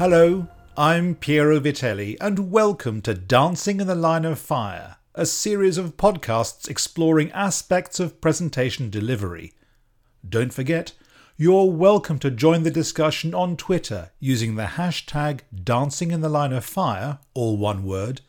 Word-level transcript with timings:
Hello, 0.00 0.46
I'm 0.78 1.14
Piero 1.14 1.60
Vitelli, 1.60 2.16
and 2.22 2.50
welcome 2.50 3.02
to 3.02 3.12
Dancing 3.12 3.82
in 3.82 3.86
the 3.86 3.94
Line 3.94 4.24
of 4.24 4.38
Fire, 4.38 4.96
a 5.14 5.26
series 5.26 5.76
of 5.76 5.98
podcasts 5.98 6.70
exploring 6.70 7.30
aspects 7.32 8.00
of 8.00 8.18
presentation 8.18 8.88
delivery. 8.88 9.52
Don't 10.26 10.54
forget, 10.54 10.92
you're 11.36 11.70
welcome 11.70 12.18
to 12.20 12.30
join 12.30 12.62
the 12.62 12.70
discussion 12.70 13.34
on 13.34 13.58
Twitter 13.58 14.10
using 14.18 14.54
the 14.54 14.62
hashtag 14.62 15.40
Dancing 15.54 16.12
in 16.12 16.22
the 16.22 16.30
Line 16.30 16.54
of 16.54 16.64
Fire, 16.64 17.18
all 17.34 17.58
one 17.58 17.84
word, 17.84 18.22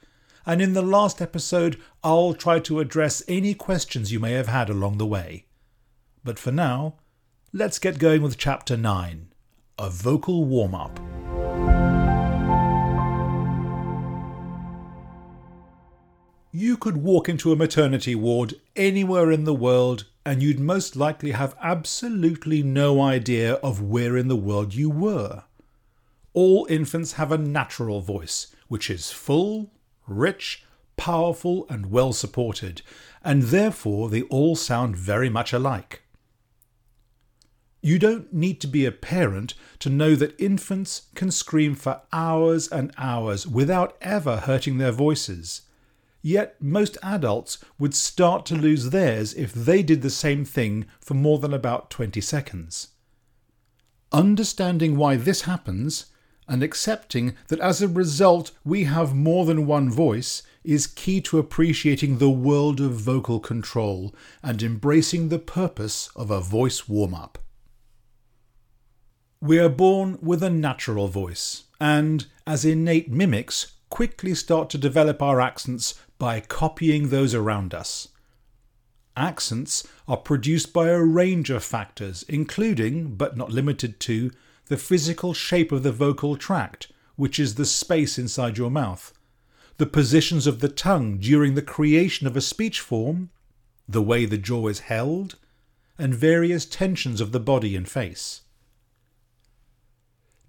and 0.46 0.62
in 0.62 0.74
the 0.74 0.82
last 0.82 1.22
episode, 1.22 1.80
I'll 2.04 2.34
try 2.34 2.60
to 2.60 2.82
address 2.82 3.24
any 3.30 3.54
questions 3.54 4.12
you 4.12 4.20
may 4.20 4.34
have 4.34 4.50
had 4.50 4.70
along 4.70 4.98
the 4.98 5.06
way. 5.06 5.46
But 6.22 6.38
for 6.38 6.52
now, 6.52 6.96
let's 7.54 7.80
get 7.80 7.98
going 7.98 8.22
with 8.24 8.38
Chapter 8.38 8.76
9 8.76 9.32
A 9.80 9.90
Vocal 9.90 10.44
Warm 10.44 10.76
Up. 10.76 11.00
You 16.62 16.78
could 16.78 16.98
walk 16.98 17.28
into 17.28 17.52
a 17.52 17.56
maternity 17.56 18.14
ward 18.14 18.54
anywhere 18.76 19.32
in 19.32 19.46
the 19.46 19.54
world 19.54 20.06
and 20.24 20.44
you'd 20.44 20.60
most 20.60 20.96
likely 20.96 21.32
have 21.32 21.56
absolutely 21.60 22.62
no 22.62 23.02
idea 23.02 23.54
of 23.64 23.82
where 23.82 24.16
in 24.16 24.28
the 24.28 24.36
world 24.36 24.76
you 24.76 24.88
were. 24.88 25.46
All 26.34 26.68
infants 26.70 27.14
have 27.14 27.32
a 27.32 27.38
natural 27.40 28.00
voice, 28.00 28.54
which 28.68 28.92
is 28.92 29.10
full, 29.10 29.72
rich, 30.06 30.64
powerful, 30.98 31.66
and 31.68 31.90
well 31.90 32.14
supported, 32.14 32.84
and 33.24 33.42
therefore 33.42 34.10
they 34.10 34.22
all 34.22 34.56
sound 34.56 34.96
very 34.96 35.32
much 35.32 35.54
alike. 35.54 36.04
You 37.82 37.98
don't 37.98 38.32
need 38.32 38.62
to 38.62 38.68
be 38.68 38.86
a 38.86 38.92
parent 38.92 39.56
to 39.80 39.90
know 39.90 40.14
that 40.14 40.40
infants 40.40 41.08
can 41.16 41.32
scream 41.32 41.74
for 41.74 42.04
hours 42.14 42.68
and 42.68 42.94
hours 43.00 43.48
without 43.48 43.98
ever 44.00 44.38
hurting 44.42 44.78
their 44.78 44.92
voices. 44.92 45.64
Yet 46.22 46.56
most 46.62 46.98
adults 47.02 47.58
would 47.80 47.96
start 47.96 48.46
to 48.48 48.56
lose 48.56 48.90
theirs 48.90 49.34
if 49.34 49.54
they 49.54 49.82
did 49.82 50.02
the 50.02 50.10
same 50.10 50.46
thing 50.46 50.86
for 51.00 51.16
more 51.16 51.40
than 51.40 51.54
about 51.54 51.90
20 51.90 52.22
seconds. 52.22 52.90
Understanding 54.12 54.98
why 54.98 55.16
this 55.16 55.42
happens 55.42 56.08
and 56.48 56.62
accepting 56.62 57.34
that 57.48 57.60
as 57.60 57.82
a 57.82 57.88
result 57.88 58.52
we 58.64 58.84
have 58.84 59.16
more 59.16 59.46
than 59.46 59.66
one 59.66 59.90
voice 59.90 60.44
is 60.64 60.86
key 60.86 61.22
to 61.22 61.40
appreciating 61.40 62.18
the 62.18 62.30
world 62.30 62.80
of 62.80 62.92
vocal 62.92 63.40
control 63.40 64.14
and 64.44 64.62
embracing 64.62 65.30
the 65.30 65.40
purpose 65.40 66.10
of 66.16 66.30
a 66.30 66.42
voice 66.42 66.88
warm 66.88 67.16
up. 67.16 67.40
We 69.40 69.58
are 69.58 69.70
born 69.70 70.20
with 70.22 70.44
a 70.44 70.52
natural 70.52 71.08
voice, 71.08 71.64
and 71.80 72.28
as 72.46 72.64
innate 72.64 73.10
mimics, 73.10 73.74
quickly 73.90 74.36
start 74.36 74.70
to 74.70 74.78
develop 74.78 75.22
our 75.22 75.42
accents 75.42 75.96
by 76.22 76.40
copying 76.40 77.10
those 77.10 77.34
around 77.34 77.74
us. 77.74 78.10
Accents 79.18 79.88
are 80.08 80.18
produced 80.18 80.72
by 80.72 80.90
a 80.90 81.02
range 81.02 81.50
of 81.50 81.64
factors, 81.64 82.24
including, 82.30 83.16
but 83.16 83.36
not 83.36 83.50
limited 83.50 84.00
to, 84.02 84.30
the 84.68 84.78
physical 84.78 85.34
shape 85.34 85.72
of 85.72 85.82
the 85.82 85.92
vocal 85.92 86.36
tract, 86.36 86.92
which 87.16 87.40
is 87.40 87.56
the 87.56 87.66
space 87.66 88.20
inside 88.20 88.56
your 88.56 88.70
mouth, 88.70 89.12
the 89.78 89.88
positions 89.88 90.46
of 90.46 90.60
the 90.60 90.70
tongue 90.70 91.18
during 91.18 91.56
the 91.56 91.62
creation 91.64 92.28
of 92.28 92.38
a 92.38 92.42
speech 92.42 92.80
form, 92.80 93.32
the 93.90 94.04
way 94.04 94.26
the 94.26 94.38
jaw 94.38 94.68
is 94.68 94.82
held, 94.82 95.38
and 95.98 96.14
various 96.14 96.68
tensions 96.68 97.20
of 97.20 97.32
the 97.32 97.40
body 97.40 97.76
and 97.76 97.90
face. 97.90 98.42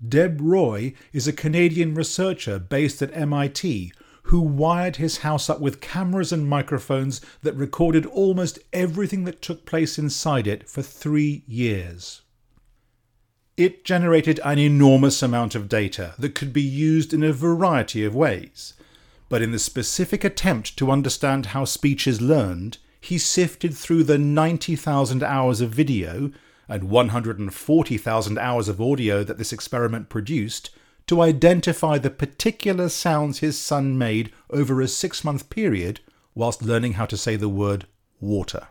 Deb 0.07 0.39
Roy 0.39 0.93
is 1.15 1.27
a 1.27 1.33
Canadian 1.33 1.95
researcher 1.95 2.59
based 2.59 3.01
at 3.01 3.17
MIT 3.17 3.91
who 4.25 4.41
wired 4.41 4.97
his 4.97 5.19
house 5.19 5.51
up 5.51 5.61
with 5.61 5.81
cameras 5.81 6.33
and 6.33 6.49
microphones 6.49 7.21
that 7.43 7.55
recorded 7.55 8.07
almost 8.07 8.59
everything 8.73 9.25
that 9.25 9.43
took 9.43 9.67
place 9.67 9.99
inside 9.99 10.47
it 10.47 10.69
for 10.69 10.83
three 10.83 11.45
years. 11.47 12.23
It 13.57 13.85
generated 13.85 14.41
an 14.45 14.59
enormous 14.59 15.23
amount 15.23 15.55
of 15.55 15.69
data 15.69 16.15
that 16.19 16.35
could 16.35 16.53
be 16.53 16.63
used 16.63 17.13
in 17.13 17.23
a 17.23 17.33
variety 17.33 18.05
of 18.05 18.15
ways. 18.15 18.75
But 19.29 19.43
in 19.43 19.51
the 19.51 19.59
specific 19.59 20.25
attempt 20.25 20.77
to 20.79 20.91
understand 20.91 21.47
how 21.47 21.65
speech 21.65 22.07
is 22.07 22.21
learned, 22.21 22.79
he 23.01 23.19
sifted 23.19 23.75
through 23.75 24.05
the 24.05 24.19
90,000 24.19 25.23
hours 25.23 25.61
of 25.61 25.71
video 25.71 26.31
and 26.69 26.85
140,000 26.85 28.39
hours 28.39 28.69
of 28.69 28.81
audio 28.81 29.25
that 29.25 29.39
this 29.39 29.53
experiment 29.53 30.09
produced 30.09 30.71
to 31.07 31.21
identify 31.21 31.99
the 31.99 32.11
particular 32.11 32.89
sounds 32.89 33.39
his 33.39 33.59
son 33.59 33.99
made 33.99 34.33
over 34.51 34.81
a 34.81 34.89
six 34.89 35.25
month 35.25 35.51
period 35.51 36.01
whilst 36.35 36.63
learning 36.63 36.95
how 36.95 37.07
to 37.07 37.17
say 37.17 37.37
the 37.37 37.49
word 37.49 37.87
water. 38.21 38.69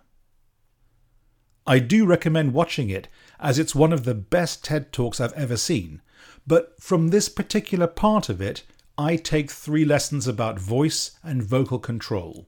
I 1.68 1.80
do 1.80 2.06
recommend 2.06 2.54
watching 2.54 2.90
it 2.90 3.08
as 3.40 3.60
it's 3.60 3.76
one 3.76 3.94
of 3.94 4.04
the 4.04 4.16
best 4.16 4.64
TED 4.64 4.92
Talks 4.92 5.20
I've 5.20 5.34
ever 5.34 5.58
seen, 5.58 6.02
but 6.48 6.82
from 6.82 7.10
this 7.10 7.30
particular 7.30 7.88
part 7.88 8.30
of 8.30 8.42
it, 8.42 8.64
I 8.98 9.16
take 9.16 9.52
three 9.52 9.86
lessons 9.86 10.28
about 10.28 10.60
voice 10.60 11.12
and 11.24 11.44
vocal 11.44 11.80
control. 11.80 12.48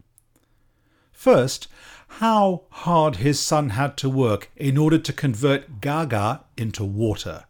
First, 1.11 1.67
how 2.19 2.63
hard 2.69 3.17
his 3.17 3.39
son 3.39 3.69
had 3.69 3.97
to 3.97 4.09
work 4.09 4.51
in 4.55 4.77
order 4.77 4.97
to 4.97 5.13
convert 5.13 5.79
gaga 5.81 6.44
into 6.57 6.83
water. 6.83 7.45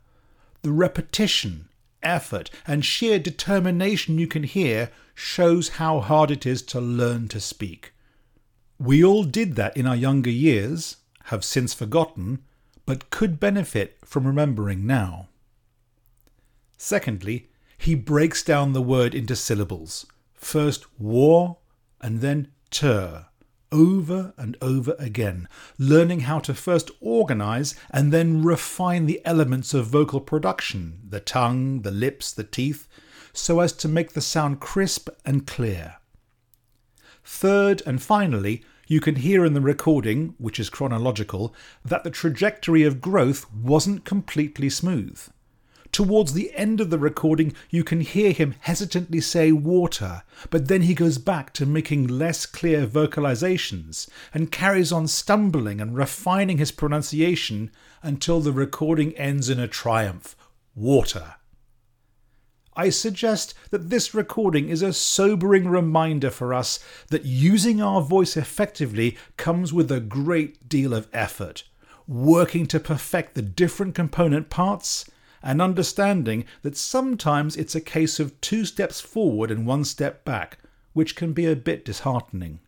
The 0.61 0.71
repetition, 0.71 1.69
effort, 2.03 2.49
and 2.67 2.85
sheer 2.85 3.19
determination 3.19 4.19
you 4.19 4.27
can 4.27 4.43
hear 4.43 4.91
shows 5.15 5.69
how 5.69 5.99
hard 5.99 6.31
it 6.31 6.45
is 6.45 6.61
to 6.63 6.81
learn 6.81 7.27
to 7.29 7.39
speak. 7.39 7.93
We 8.79 9.03
all 9.03 9.23
did 9.23 9.55
that 9.55 9.77
in 9.77 9.87
our 9.87 9.95
younger 9.95 10.29
years, 10.29 10.97
have 11.25 11.43
since 11.45 11.73
forgotten, 11.73 12.43
but 12.85 13.09
could 13.09 13.39
benefit 13.39 13.97
from 14.03 14.27
remembering 14.27 14.85
now. 14.85 15.29
Secondly, 16.77 17.49
he 17.77 17.95
breaks 17.95 18.43
down 18.43 18.73
the 18.73 18.81
word 18.81 19.15
into 19.15 19.35
syllables. 19.35 20.05
First 20.33 20.85
war, 20.99 21.57
and 22.01 22.19
then 22.19 22.51
ter 22.69 23.27
over 23.73 24.33
and 24.37 24.55
over 24.61 24.95
again, 24.97 25.49
learning 25.77 26.21
how 26.21 26.39
to 26.39 26.53
first 26.53 26.91
organize 27.01 27.75
and 27.91 28.13
then 28.13 28.43
refine 28.43 29.07
the 29.07 29.21
elements 29.25 29.73
of 29.73 29.87
vocal 29.87 30.21
production 30.21 31.01
the 31.09 31.19
tongue, 31.19 31.81
the 31.81 31.91
lips, 31.91 32.31
the 32.31 32.45
teeth 32.45 32.87
so 33.33 33.59
as 33.59 33.73
to 33.73 33.87
make 33.87 34.13
the 34.13 34.21
sound 34.21 34.59
crisp 34.59 35.09
and 35.25 35.47
clear. 35.47 35.95
Third 37.25 37.81
and 37.85 38.01
finally, 38.01 38.63
you 38.87 39.01
can 39.01 39.15
hear 39.15 39.43
in 39.43 39.53
the 39.53 39.61
recording, 39.61 40.35
which 40.37 40.59
is 40.59 40.69
chronological, 40.69 41.55
that 41.83 42.03
the 42.03 42.11
trajectory 42.11 42.83
of 42.83 43.01
growth 43.01 43.51
wasn't 43.51 44.05
completely 44.05 44.69
smooth. 44.69 45.19
Towards 45.93 46.33
the 46.33 46.51
end 46.55 46.81
of 46.81 46.89
the 46.89 46.97
recording, 46.97 47.53
you 47.69 47.83
can 47.83 48.01
hear 48.01 48.31
him 48.31 48.55
hesitantly 48.61 49.21
say 49.21 49.51
water, 49.51 50.23
but 50.49 50.67
then 50.67 50.81
he 50.81 50.95
goes 50.95 51.19
back 51.19 51.53
to 51.53 51.67
making 51.67 52.07
less 52.07 52.47
clear 52.47 52.87
vocalizations 52.87 54.09
and 54.33 54.51
carries 54.51 54.91
on 54.91 55.07
stumbling 55.07 55.79
and 55.79 55.95
refining 55.95 56.57
his 56.57 56.71
pronunciation 56.71 57.69
until 58.01 58.39
the 58.39 58.51
recording 58.51 59.15
ends 59.17 59.51
in 59.51 59.59
a 59.59 59.67
triumph 59.67 60.35
water. 60.73 61.35
I 62.75 62.89
suggest 62.89 63.53
that 63.69 63.91
this 63.91 64.15
recording 64.15 64.69
is 64.69 64.81
a 64.81 64.93
sobering 64.93 65.67
reminder 65.67 66.31
for 66.31 66.55
us 66.55 66.79
that 67.09 67.25
using 67.25 67.83
our 67.83 68.01
voice 68.01 68.35
effectively 68.35 69.15
comes 69.37 69.71
with 69.71 69.91
a 69.91 69.99
great 69.99 70.67
deal 70.67 70.91
of 70.91 71.07
effort, 71.13 71.65
working 72.07 72.65
to 72.65 72.79
perfect 72.79 73.35
the 73.35 73.43
different 73.43 73.93
component 73.93 74.49
parts 74.49 75.05
and 75.43 75.61
understanding 75.61 76.45
that 76.61 76.77
sometimes 76.77 77.55
it's 77.57 77.75
a 77.75 77.81
case 77.81 78.19
of 78.19 78.39
two 78.41 78.65
steps 78.65 79.01
forward 79.01 79.51
and 79.51 79.67
one 79.67 79.83
step 79.83 80.23
back, 80.23 80.57
which 80.93 81.15
can 81.15 81.33
be 81.33 81.45
a 81.45 81.55
bit 81.55 81.83
disheartening. 81.83 82.59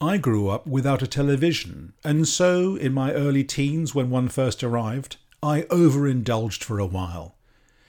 I 0.00 0.16
grew 0.16 0.48
up 0.48 0.66
without 0.66 1.02
a 1.02 1.06
television, 1.06 1.92
and 2.02 2.26
so, 2.26 2.76
in 2.76 2.92
my 2.92 3.12
early 3.12 3.44
teens 3.44 3.94
when 3.94 4.10
one 4.10 4.28
first 4.28 4.64
arrived, 4.64 5.16
I 5.42 5.66
overindulged 5.70 6.64
for 6.64 6.78
a 6.78 6.86
while. 6.86 7.36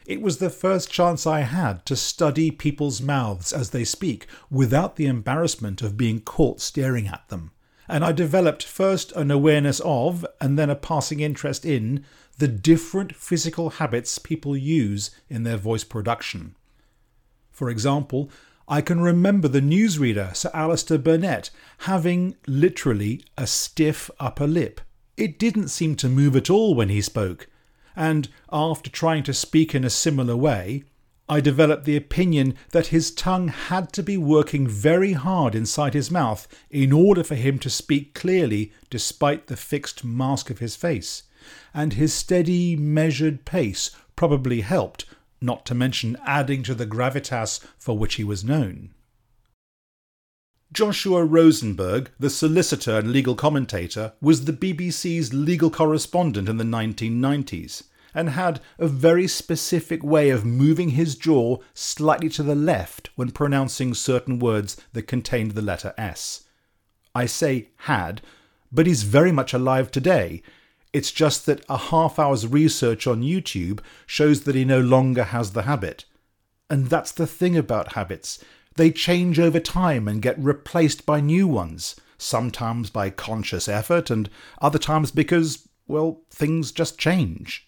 It 0.06 0.22
was 0.22 0.38
the 0.38 0.52
first 0.52 0.92
chance 0.92 1.26
I 1.26 1.40
had 1.42 1.86
to 1.88 1.96
study 1.96 2.52
people's 2.52 3.02
mouths 3.02 3.52
as 3.52 3.72
they 3.72 3.84
speak 3.84 4.28
without 4.52 4.98
the 4.98 5.08
embarrassment 5.08 5.82
of 5.82 5.98
being 5.98 6.22
caught 6.22 6.62
staring 6.62 7.08
at 7.08 7.28
them. 7.30 7.52
And 7.88 8.06
I 8.06 8.12
developed 8.12 8.64
first 8.64 9.12
an 9.14 9.32
awareness 9.32 9.82
of, 9.84 10.26
and 10.40 10.60
then 10.60 10.70
a 10.70 10.76
passing 10.76 11.22
interest 11.22 11.66
in, 11.66 12.06
the 12.38 12.48
different 12.48 13.16
physical 13.16 13.72
habits 13.72 14.20
people 14.20 14.58
use 14.58 15.12
in 15.30 15.44
their 15.44 15.58
voice 15.58 15.84
production. 15.84 16.56
For 17.52 17.70
example, 17.70 18.30
I 18.68 18.82
can 18.82 19.00
remember 19.00 19.48
the 19.48 19.62
newsreader, 19.62 20.36
Sir 20.36 20.50
Alastair 20.54 20.98
Burnet, 20.98 21.52
having 21.80 22.36
literally 22.48 23.24
a 23.38 23.46
stiff 23.46 24.10
upper 24.20 24.48
lip. 24.48 24.82
It 25.18 25.40
didn't 25.40 25.70
seem 25.70 25.96
to 25.98 26.10
move 26.10 26.36
at 26.36 26.50
all 26.50 26.76
when 26.76 26.90
he 26.90 27.02
spoke, 27.02 27.48
and 27.96 28.28
after 28.52 28.90
trying 28.90 29.24
to 29.24 29.34
speak 29.34 29.74
in 29.74 29.86
a 29.86 29.90
similar 29.90 30.36
way, 30.36 30.84
I 31.30 31.42
developed 31.42 31.86
the 31.86 31.96
opinion 31.96 32.56
that 32.72 32.88
his 32.88 33.12
tongue 33.12 33.48
had 33.48 33.94
to 33.94 34.04
be 34.04 34.18
working 34.18 34.68
very 34.68 35.14
hard 35.14 35.56
inside 35.56 35.94
his 35.94 36.12
mouth 36.12 36.48
in 36.70 36.92
order 36.92 37.24
for 37.24 37.36
him 37.36 37.58
to 37.60 37.70
speak 37.70 38.14
clearly 38.14 38.74
despite 38.90 39.48
the 39.48 39.58
fixed 39.58 40.04
mask 40.04 40.50
of 40.50 40.60
his 40.60 40.76
face, 40.76 41.24
and 41.74 41.94
his 41.94 42.13
steady, 42.13 42.75
measured 42.75 43.45
pace 43.45 43.92
probably 44.15 44.62
helped, 44.62 45.06
not 45.42 45.65
to 45.65 45.75
mention 45.75 46.18
adding 46.25 46.63
to 46.63 46.75
the 46.75 46.86
gravitas 46.86 47.59
for 47.77 47.97
which 47.97 48.15
he 48.15 48.24
was 48.24 48.44
known. 48.44 48.92
Joshua 50.71 51.25
Rozenberg, 51.25 52.07
the 52.19 52.30
solicitor 52.30 52.97
and 52.97 53.12
legal 53.12 53.36
commentator, 53.36 54.13
was 54.19 54.45
the 54.45 54.53
BBC's 54.53 55.33
legal 55.33 55.69
correspondent 55.69 56.50
in 56.50 56.57
the 56.57 56.63
1990s 56.63 57.83
and 58.15 58.30
had 58.30 58.62
a 58.80 58.88
very 58.88 59.27
specific 59.27 60.03
way 60.03 60.30
of 60.30 60.45
moving 60.45 60.89
his 60.92 61.15
jaw 61.15 61.57
slightly 61.74 62.30
to 62.30 62.44
the 62.44 62.56
left 62.56 63.09
when 63.15 63.30
pronouncing 63.30 63.94
certain 63.94 64.39
words 64.39 64.77
that 64.94 65.03
contained 65.03 65.51
the 65.51 65.62
letter 65.62 65.94
S. 65.97 66.45
I 67.13 67.25
say 67.25 67.69
had, 67.77 68.21
but 68.71 68.88
he's 68.88 69.03
very 69.03 69.31
much 69.31 69.53
alive 69.53 69.92
today. 69.92 70.42
It's 70.95 71.12
just 71.12 71.45
that 71.47 71.65
a 71.68 71.77
half 71.77 72.18
hour's 72.18 72.47
research 72.47 73.06
on 73.06 73.21
YouTube 73.21 73.81
shows 74.06 74.45
that 74.45 74.56
he 74.56 74.63
no 74.63 74.80
longer 74.80 75.25
has 75.25 75.51
the 75.51 75.63
habit. 75.63 76.06
And 76.69 76.88
that's 76.88 77.12
the 77.12 77.27
thing 77.27 77.57
about 77.57 77.95
habits. 77.95 78.42
They 78.77 78.92
change 78.92 79.38
over 79.38 79.59
time 79.59 80.07
and 80.07 80.21
get 80.21 80.39
replaced 80.39 81.06
by 81.06 81.19
new 81.19 81.50
ones, 81.50 81.97
sometimes 82.18 82.89
by 82.89 83.09
conscious 83.09 83.68
effort, 83.68 84.09
and 84.09 84.30
other 84.62 84.80
times 84.80 85.12
because, 85.12 85.68
well, 85.86 86.21
things 86.31 86.71
just 86.71 86.97
change. 86.97 87.68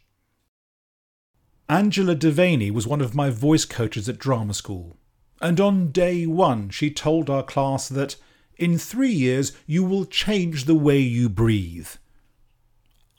Angela 1.68 2.15
Devaney 2.15 2.71
was 2.71 2.88
one 2.88 3.01
of 3.01 3.13
my 3.13 3.29
voice 3.29 3.65
coaches 3.65 4.07
at 4.07 4.19
drama 4.19 4.53
school, 4.53 4.95
and 5.41 5.59
on 5.59 5.91
day 5.91 6.25
one 6.25 6.69
she 6.69 6.89
told 6.89 7.29
our 7.29 7.44
class 7.44 7.89
that 7.89 8.15
in 8.56 8.77
three 8.77 9.12
years 9.12 9.51
you 9.65 9.83
will 9.83 10.06
change 10.06 10.63
the 10.63 10.75
way 10.75 11.00
you 11.00 11.27
breathe. 11.27 11.89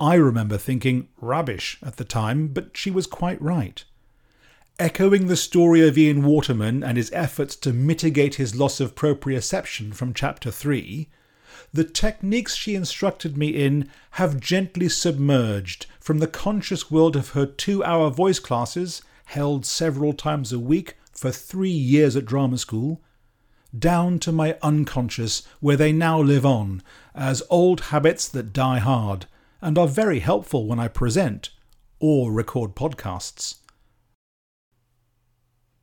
I 0.00 0.14
remember 0.14 0.58
thinking 0.58 1.08
rubbish 1.20 1.76
at 1.82 1.96
the 1.96 2.04
time, 2.04 2.48
but 2.48 2.76
she 2.76 2.88
was 2.88 3.08
quite 3.08 3.42
right. 3.42 3.84
Echoing 4.78 5.26
the 5.26 5.36
story 5.36 5.86
of 5.86 5.98
Ian 5.98 6.22
Waterman 6.22 6.84
and 6.84 6.96
his 6.96 7.10
efforts 7.12 7.56
to 7.56 7.72
mitigate 7.72 8.36
his 8.36 8.54
loss 8.54 8.78
of 8.78 8.94
proprioception 8.94 9.92
from 9.92 10.14
chapter 10.14 10.52
3, 10.52 11.08
the 11.72 11.82
techniques 11.82 12.54
she 12.54 12.76
instructed 12.76 13.36
me 13.36 13.48
in 13.48 13.90
have 14.12 14.38
gently 14.38 14.88
submerged 14.88 15.86
from 15.98 16.20
the 16.20 16.28
conscious 16.28 16.92
world 16.92 17.16
of 17.16 17.30
her 17.30 17.44
two 17.44 17.82
hour 17.82 18.08
voice 18.08 18.38
classes, 18.38 19.02
held 19.24 19.66
several 19.66 20.12
times 20.12 20.52
a 20.52 20.60
week 20.60 20.96
for 21.10 21.32
three 21.32 21.70
years 21.70 22.14
at 22.14 22.24
drama 22.24 22.56
school, 22.56 23.02
down 23.76 24.20
to 24.20 24.30
my 24.30 24.56
unconscious, 24.62 25.42
where 25.58 25.76
they 25.76 25.90
now 25.90 26.20
live 26.20 26.46
on 26.46 26.84
as 27.16 27.42
old 27.50 27.80
habits 27.80 28.28
that 28.28 28.52
die 28.52 28.78
hard 28.78 29.26
and 29.60 29.78
are 29.78 29.88
very 29.88 30.20
helpful 30.20 30.66
when 30.66 30.78
I 30.78 30.88
present 30.88 31.50
or 32.00 32.32
record 32.32 32.74
podcasts. 32.74 33.56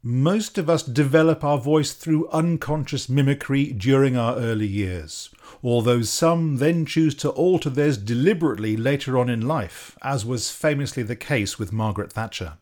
Most 0.08 0.60
of 0.60 0.70
us 0.70 0.84
develop 0.84 1.44
our 1.44 1.58
voice 1.58 1.92
through 1.92 2.30
unconscious 2.30 3.10
mimicry 3.10 3.74
during 3.74 4.16
our 4.16 4.36
early 4.36 4.68
years, 4.68 5.32
although 5.64 6.04
some 6.04 6.58
then 6.58 6.86
choose 6.86 7.16
to 7.16 7.32
alter 7.32 7.72
theirs 7.72 7.98
deliberately 7.98 8.78
later 8.78 9.18
on 9.18 9.30
in 9.30 9.42
life, 9.42 9.98
as 10.04 10.24
was 10.24 10.52
famously 10.52 11.02
the 11.02 11.16
case 11.16 11.58
with 11.58 11.74
Margaret 11.74 12.14
Thatcher. 12.14 12.60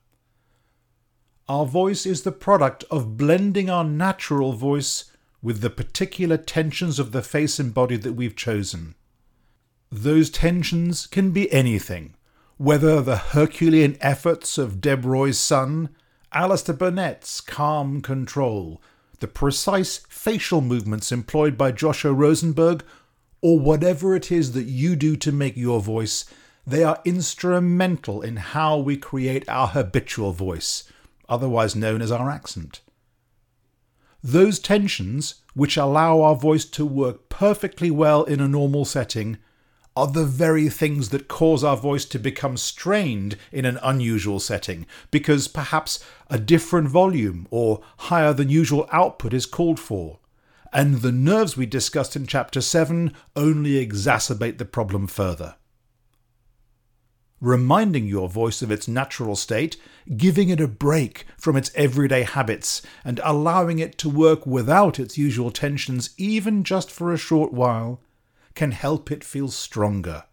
Our 1.49 1.65
voice 1.65 2.05
is 2.05 2.21
the 2.21 2.31
product 2.31 2.85
of 2.89 3.17
blending 3.17 3.69
our 3.69 3.83
natural 3.83 4.53
voice 4.53 5.11
with 5.41 5.59
the 5.59 5.69
particular 5.69 6.37
tensions 6.37 6.97
of 6.97 7.11
the 7.11 7.21
face 7.21 7.59
and 7.59 7.73
body 7.73 7.97
that 7.97 8.13
we've 8.13 8.37
chosen. 8.37 8.95
Those 9.95 10.31
tensions 10.31 11.05
can 11.05 11.29
be 11.29 11.51
anything, 11.53 12.15
whether 12.57 12.99
the 12.99 13.15
Herculean 13.15 13.95
efforts 14.01 14.57
of 14.57 14.81
Deb 14.81 15.05
Roy's 15.05 15.37
son, 15.37 15.89
Alastair 16.31 16.73
Burnet's 16.73 17.39
calm 17.39 18.01
control, 18.01 18.81
the 19.19 19.27
precise 19.27 19.99
facial 20.09 20.61
movements 20.61 21.11
employed 21.11 21.59
by 21.59 21.73
Joshua 21.73 22.11
Rozenberg, 22.11 22.81
or 23.39 23.59
whatever 23.59 24.15
it 24.15 24.31
is 24.31 24.53
that 24.53 24.63
you 24.63 24.95
do 24.95 25.15
to 25.17 25.31
make 25.31 25.55
your 25.55 25.79
voice, 25.79 26.25
they 26.65 26.83
are 26.83 26.99
instrumental 27.05 28.23
in 28.23 28.37
how 28.37 28.79
we 28.79 28.97
create 28.97 29.47
our 29.47 29.67
habitual 29.67 30.31
voice, 30.31 30.85
otherwise 31.29 31.75
known 31.75 32.01
as 32.01 32.11
our 32.11 32.31
accent. 32.31 32.81
Those 34.23 34.57
tensions, 34.57 35.35
which 35.53 35.77
allow 35.77 36.21
our 36.21 36.35
voice 36.35 36.65
to 36.65 36.83
work 36.83 37.29
perfectly 37.29 37.91
well 37.91 38.23
in 38.23 38.39
a 38.39 38.47
normal 38.47 38.85
setting, 38.85 39.37
are 39.95 40.07
the 40.07 40.25
very 40.25 40.69
things 40.69 41.09
that 41.09 41.27
cause 41.27 41.63
our 41.63 41.77
voice 41.77 42.05
to 42.05 42.17
become 42.17 42.57
strained 42.57 43.37
in 43.51 43.65
an 43.65 43.77
unusual 43.83 44.39
setting, 44.39 44.87
because 45.11 45.47
perhaps 45.47 46.03
a 46.29 46.39
different 46.39 46.87
volume 46.87 47.47
or 47.51 47.81
higher 47.97 48.33
than 48.33 48.49
usual 48.49 48.89
output 48.91 49.33
is 49.33 49.45
called 49.45 49.79
for. 49.79 50.19
And 50.71 51.01
the 51.01 51.11
nerves 51.11 51.55
we 51.55 51.67
discussed 51.67 52.15
in 52.15 52.25
chapter 52.25 52.59
7 52.59 53.13
only 53.35 53.85
exacerbate 53.85 54.57
the 54.57 54.65
problem 54.65 55.05
further. 55.05 55.55
Reminding 57.39 58.07
your 58.07 58.29
voice 58.29 58.61
of 58.63 58.71
its 58.71 58.87
natural 58.87 59.35
state, 59.35 59.75
giving 60.17 60.49
it 60.49 60.61
a 60.61 60.67
break 60.67 61.25
from 61.37 61.55
its 61.55 61.71
everyday 61.75 62.23
habits, 62.23 62.81
and 63.03 63.19
allowing 63.23 63.77
it 63.77 63.97
to 63.99 64.09
work 64.09 64.47
without 64.47 64.97
its 64.97 65.17
usual 65.17 65.51
tensions, 65.51 66.11
even 66.17 66.63
just 66.63 66.89
for 66.89 67.13
a 67.13 67.17
short 67.17 67.53
while, 67.53 67.99
can 68.55 68.71
help 68.71 69.11
it 69.11 69.23
feel 69.23 69.49
stronger, 69.49 70.25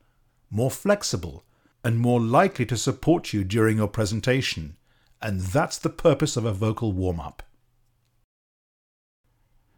more 0.50 0.70
flexible, 0.70 1.44
and 1.82 1.98
more 1.98 2.20
likely 2.20 2.66
to 2.66 2.76
support 2.76 3.32
you 3.32 3.44
during 3.44 3.78
your 3.78 3.88
presentation. 3.88 4.76
And 5.22 5.40
that's 5.40 5.78
the 5.78 5.90
purpose 5.90 6.36
of 6.36 6.44
a 6.44 6.52
vocal 6.52 6.92
warm 6.92 7.20
up. 7.20 7.42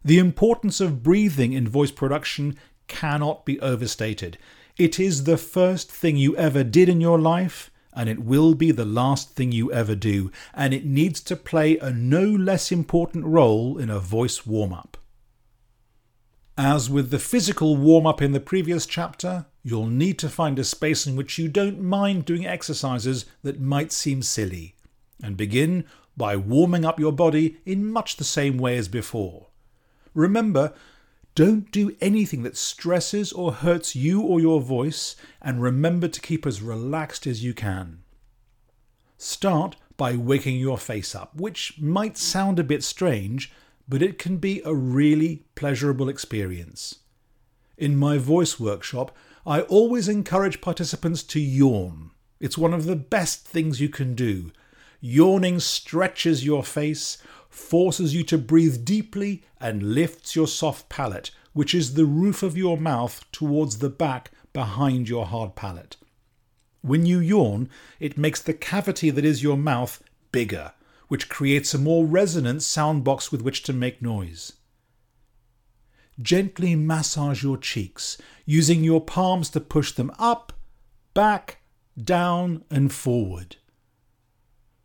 The 0.04 0.18
importance 0.18 0.80
of 0.80 1.02
breathing 1.02 1.52
in 1.52 1.68
voice 1.68 1.92
production 1.92 2.56
cannot 2.88 3.44
be 3.44 3.60
overstated. 3.60 4.36
It 4.76 4.98
is 4.98 5.24
the 5.24 5.36
first 5.36 5.90
thing 5.90 6.16
you 6.16 6.36
ever 6.36 6.64
did 6.64 6.88
in 6.88 7.00
your 7.00 7.18
life, 7.18 7.70
and 7.94 8.08
it 8.08 8.24
will 8.24 8.54
be 8.54 8.72
the 8.72 8.84
last 8.84 9.30
thing 9.30 9.52
you 9.52 9.70
ever 9.72 9.94
do, 9.94 10.32
and 10.54 10.74
it 10.74 10.84
needs 10.84 11.20
to 11.20 11.36
play 11.36 11.78
a 11.78 11.90
no 11.90 12.24
less 12.24 12.72
important 12.72 13.24
role 13.24 13.78
in 13.78 13.90
a 13.90 14.00
voice 14.00 14.46
warm 14.46 14.72
up. 14.72 14.96
As 16.64 16.88
with 16.88 17.10
the 17.10 17.18
physical 17.18 17.76
warm 17.76 18.06
up 18.06 18.22
in 18.22 18.30
the 18.30 18.38
previous 18.38 18.86
chapter, 18.86 19.46
you'll 19.64 19.88
need 19.88 20.16
to 20.20 20.28
find 20.28 20.60
a 20.60 20.64
space 20.64 21.08
in 21.08 21.16
which 21.16 21.36
you 21.36 21.48
don't 21.48 21.80
mind 21.80 22.24
doing 22.24 22.46
exercises 22.46 23.24
that 23.42 23.60
might 23.60 23.90
seem 23.90 24.22
silly, 24.22 24.76
and 25.20 25.36
begin 25.36 25.84
by 26.16 26.36
warming 26.36 26.84
up 26.84 27.00
your 27.00 27.10
body 27.10 27.56
in 27.66 27.84
much 27.84 28.14
the 28.14 28.22
same 28.22 28.58
way 28.58 28.78
as 28.78 28.86
before. 28.86 29.48
Remember, 30.14 30.72
don't 31.34 31.72
do 31.72 31.96
anything 32.00 32.44
that 32.44 32.56
stresses 32.56 33.32
or 33.32 33.54
hurts 33.54 33.96
you 33.96 34.22
or 34.22 34.38
your 34.38 34.60
voice, 34.60 35.16
and 35.40 35.60
remember 35.60 36.06
to 36.06 36.20
keep 36.20 36.46
as 36.46 36.62
relaxed 36.62 37.26
as 37.26 37.42
you 37.42 37.52
can. 37.52 38.04
Start 39.18 39.74
by 39.96 40.14
waking 40.14 40.58
your 40.58 40.78
face 40.78 41.12
up, 41.16 41.34
which 41.34 41.80
might 41.80 42.16
sound 42.16 42.60
a 42.60 42.64
bit 42.64 42.84
strange, 42.84 43.50
but 43.88 44.02
it 44.02 44.18
can 44.18 44.36
be 44.36 44.62
a 44.64 44.74
really 44.74 45.44
pleasurable 45.54 46.08
experience. 46.08 47.00
In 47.76 47.96
my 47.96 48.18
voice 48.18 48.60
workshop, 48.60 49.16
I 49.46 49.62
always 49.62 50.08
encourage 50.08 50.60
participants 50.60 51.22
to 51.24 51.40
yawn. 51.40 52.10
It's 52.38 52.58
one 52.58 52.74
of 52.74 52.84
the 52.84 52.96
best 52.96 53.46
things 53.46 53.80
you 53.80 53.88
can 53.88 54.14
do. 54.14 54.52
Yawning 55.00 55.58
stretches 55.58 56.44
your 56.44 56.62
face, 56.62 57.18
forces 57.48 58.14
you 58.14 58.22
to 58.24 58.38
breathe 58.38 58.84
deeply, 58.84 59.42
and 59.60 59.94
lifts 59.94 60.36
your 60.36 60.46
soft 60.46 60.88
palate, 60.88 61.30
which 61.52 61.74
is 61.74 61.94
the 61.94 62.06
roof 62.06 62.42
of 62.42 62.56
your 62.56 62.76
mouth, 62.76 63.24
towards 63.32 63.78
the 63.78 63.90
back 63.90 64.30
behind 64.52 65.08
your 65.08 65.26
hard 65.26 65.54
palate. 65.54 65.96
When 66.82 67.06
you 67.06 67.18
yawn, 67.18 67.68
it 68.00 68.18
makes 68.18 68.40
the 68.40 68.54
cavity 68.54 69.10
that 69.10 69.24
is 69.24 69.42
your 69.42 69.56
mouth 69.56 70.02
bigger, 70.30 70.72
which 71.12 71.28
creates 71.28 71.74
a 71.74 71.78
more 71.78 72.06
resonant 72.06 72.62
sound 72.62 73.04
box 73.04 73.30
with 73.30 73.42
which 73.42 73.62
to 73.62 73.70
make 73.70 74.00
noise. 74.00 74.54
Gently 76.18 76.74
massage 76.74 77.42
your 77.42 77.58
cheeks, 77.58 78.16
using 78.46 78.82
your 78.82 78.98
palms 78.98 79.50
to 79.50 79.60
push 79.60 79.92
them 79.92 80.10
up, 80.18 80.54
back, 81.12 81.58
down, 82.02 82.64
and 82.70 82.90
forward. 82.90 83.56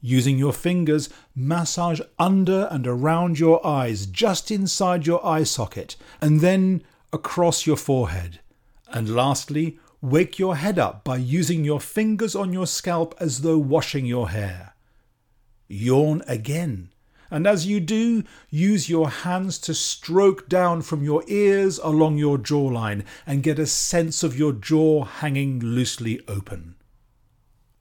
Using 0.01 0.38
your 0.38 0.51
fingers, 0.51 1.07
massage 1.34 2.01
under 2.19 2.67
and 2.72 2.86
around 2.86 3.39
your 3.39 3.65
eyes, 3.65 4.05
just 4.05 4.51
inside 4.51 5.07
your 5.07 5.25
eye 5.25 5.43
socket, 5.43 5.96
and 6.19 6.41
then 6.41 6.84
across 7.13 7.65
your 7.65 7.77
forehead. 7.77 8.41
And 8.89 9.15
lastly, 9.15 9.79
wake 10.01 10.38
your 10.38 10.57
head 10.57 10.77
up 10.77 11.05
by 11.05 11.15
using 11.15 11.63
your 11.63 11.79
fingers 11.79 12.36
on 12.36 12.51
your 12.51 12.67
scalp 12.67 13.15
as 13.17 13.43
though 13.43 13.57
washing 13.57 14.05
your 14.05 14.31
hair. 14.31 14.74
Yawn 15.67 16.21
again, 16.27 16.89
and 17.29 17.45
as 17.45 17.65
you 17.65 17.79
do, 17.79 18.24
use 18.50 18.89
your 18.89 19.09
hands 19.09 19.57
to 19.59 19.74
stroke 19.74 20.47
down 20.47 20.81
from 20.81 21.03
your 21.03 21.24
ears 21.27 21.77
along 21.79 22.17
your 22.17 22.38
jawline 22.38 23.03
and 23.25 23.43
get 23.43 23.59
a 23.59 23.67
sense 23.67 24.24
of 24.24 24.38
your 24.38 24.53
jaw 24.53 25.03
hanging 25.03 25.59
loosely 25.59 26.21
open. 26.27 26.75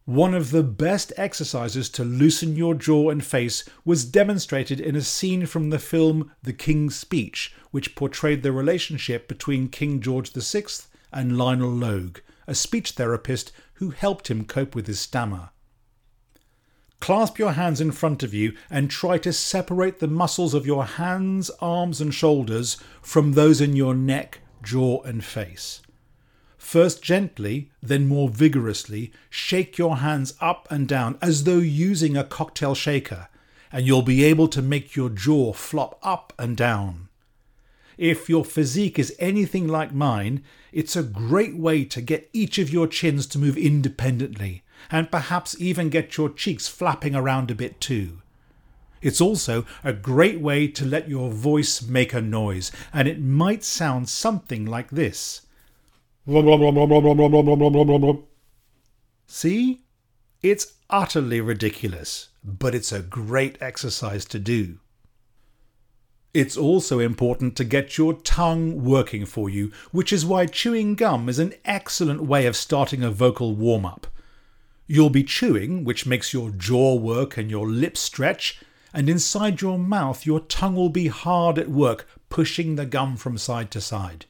One 0.05 0.35
of 0.35 0.53
the 0.53 0.63
best 0.63 1.13
exercises 1.17 1.89
to 1.91 2.05
loosen 2.05 2.55
your 2.55 2.75
jaw 2.75 3.11
and 3.11 3.25
face 3.25 3.65
was 3.85 4.05
demonstrated 4.05 4.81
in 4.81 4.95
a 4.95 5.01
scene 5.01 5.47
from 5.47 5.71
the 5.71 5.81
film 5.81 6.31
The 6.45 6.53
King's 6.53 6.95
Speech, 6.95 7.53
which 7.73 7.97
portrayed 7.97 8.45
the 8.45 8.53
relationship 8.53 9.27
between 9.27 9.69
King 9.69 10.01
George 10.01 10.31
VI 10.33 10.67
and 11.13 11.37
Lionel 11.37 11.71
Logue, 11.71 12.19
a 12.47 12.55
speech 12.55 12.93
therapist 12.93 13.51
who 13.75 13.91
helped 13.91 14.29
him 14.31 14.45
cope 14.45 14.77
with 14.77 14.87
his 14.87 15.01
stammer. 15.01 15.51
Clasp 17.01 17.39
your 17.39 17.53
hands 17.53 17.81
in 17.81 17.93
front 17.93 18.23
of 18.23 18.35
you 18.35 18.57
and 18.71 18.91
try 18.91 19.19
to 19.19 19.33
separate 19.33 19.99
the 19.99 20.09
muscles 20.09 20.55
of 20.55 20.67
your 20.67 20.85
hands, 20.85 21.51
arms, 21.61 22.01
and 22.01 22.13
shoulders 22.13 22.79
from 23.03 23.33
those 23.33 23.61
in 23.61 23.77
your 23.77 23.95
neck, 23.95 24.41
jaw, 24.63 25.03
and 25.03 25.25
face. 25.25 25.83
First 26.57 27.03
gently, 27.03 27.71
then 27.81 28.09
more 28.09 28.29
vigorously, 28.29 29.13
shake 29.31 29.79
your 29.79 29.99
hands 29.99 30.35
up 30.41 30.67
and 30.71 30.89
down 30.89 31.17
as 31.23 31.45
though 31.45 31.59
using 31.59 32.17
a 32.17 32.25
cocktail 32.25 32.75
shaker, 32.75 33.29
and 33.71 33.87
you'll 33.87 34.03
be 34.03 34.25
able 34.25 34.49
to 34.49 34.63
make 34.63 34.97
your 34.97 35.09
jaw 35.09 35.53
flop 35.53 35.97
up 36.03 36.33
and 36.39 36.57
down. 36.57 37.09
If 37.97 38.29
your 38.29 38.45
physique 38.45 38.99
is 38.99 39.15
anything 39.19 39.69
like 39.69 39.95
mine, 39.95 40.43
it's 40.73 40.97
a 40.97 41.03
great 41.03 41.57
way 41.57 41.85
to 41.85 42.01
get 42.01 42.29
each 42.33 42.59
of 42.59 42.71
your 42.71 42.87
chins 42.89 43.27
to 43.29 43.39
move 43.39 43.57
independently, 43.57 44.65
and 44.91 45.11
perhaps 45.11 45.57
even 45.59 45.89
get 45.89 46.17
your 46.17 46.31
cheeks 46.31 46.69
flapping 46.69 47.15
around 47.15 47.51
a 47.51 47.55
bit 47.55 47.81
too. 47.81 48.23
It's 49.03 49.21
also 49.21 49.65
a 49.85 49.93
great 49.93 50.41
way 50.41 50.69
to 50.69 50.85
let 50.85 51.09
your 51.09 51.31
voice 51.31 51.83
make 51.83 52.13
a 52.13 52.21
noise, 52.21 52.73
and 52.93 53.07
it 53.07 53.21
might 53.21 53.63
sound 53.63 54.09
something 54.09 54.65
like 54.67 54.91
this. 54.91 55.43
See? 59.27 59.83
It's 60.43 60.75
utterly 60.91 61.41
ridiculous, 61.41 62.29
but 62.45 62.75
it's 62.75 62.93
a 62.93 63.01
great 63.01 63.59
exercise 63.61 64.25
to 64.27 64.39
do. 64.39 64.79
It's 66.35 66.57
also 66.57 66.99
important 66.99 67.57
to 67.57 67.65
get 67.65 67.97
your 67.97 68.13
tongue 68.13 68.85
working 68.85 69.25
for 69.25 69.49
you, 69.49 69.73
which 69.91 70.13
is 70.13 70.27
why 70.27 70.47
chewing 70.47 70.95
gum 70.95 71.29
is 71.29 71.39
an 71.39 71.55
excellent 71.65 72.25
way 72.25 72.47
of 72.47 72.57
starting 72.57 73.03
a 73.03 73.11
vocal 73.11 73.55
warm 73.55 73.87
up. 73.87 74.07
You'll 74.87 75.11
be 75.11 75.25
chewing, 75.25 75.85
which 75.85 76.07
makes 76.07 76.33
your 76.33 76.51
jaw 76.51 76.95
work 76.95 77.37
and 77.37 77.51
your 77.51 77.69
lips 77.69 78.01
stretch, 78.01 78.61
and 78.95 79.09
inside 79.09 79.61
your 79.61 79.79
mouth 79.79 80.25
your 80.25 80.41
tongue 80.41 80.77
will 80.77 80.91
be 80.91 81.09
hard 81.09 81.59
at 81.59 81.69
work 81.69 82.09
pushing 82.29 82.77
the 82.77 82.87
gum 82.87 83.17
from 83.17 83.37
side 83.37 83.71
to 83.73 83.81
side. 83.81 84.27